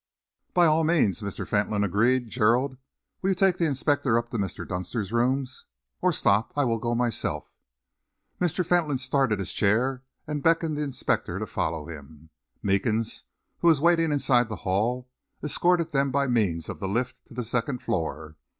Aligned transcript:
"By 0.55 0.65
all 0.65 0.83
means," 0.83 1.21
Mr. 1.21 1.47
Fentolin 1.47 1.83
agreed. 1.83 2.27
"Gerald, 2.29 2.75
will 3.21 3.29
you 3.29 3.35
take 3.35 3.59
the 3.59 3.67
inspector 3.67 4.17
up 4.17 4.29
to 4.31 4.37
Mr. 4.39 4.67
Dunster's 4.67 5.13
rooms? 5.13 5.65
Or 6.01 6.11
stop, 6.11 6.51
I 6.57 6.63
will 6.65 6.79
go 6.79 6.95
myself." 6.95 7.53
Mr. 8.39 8.65
Fentolin 8.65 8.97
started 8.97 9.37
his 9.37 9.53
chair 9.53 10.01
and 10.25 10.41
beckoned 10.41 10.75
the 10.75 10.81
inspector 10.81 11.37
to 11.37 11.45
follow 11.45 11.85
him. 11.85 12.31
Meekins, 12.63 13.25
who 13.59 13.67
was 13.67 13.79
waiting 13.79 14.11
inside 14.11 14.49
the 14.49 14.55
hall, 14.65 15.07
escorted 15.43 15.91
them 15.91 16.09
by 16.09 16.25
means 16.25 16.67
of 16.67 16.79
the 16.79 16.87
lift 16.87 17.23
to 17.27 17.35
the 17.35 17.43
second 17.43 17.83
floor. 17.83 18.37